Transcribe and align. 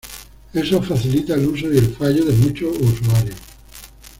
Eso 0.51 0.81
facilita 0.81 1.35
el 1.35 1.45
uso 1.45 1.71
y 1.71 1.77
el 1.77 1.93
fallo 1.95 2.25
de 2.25 2.33
muchos 2.33 2.75
usuarios. 2.79 3.37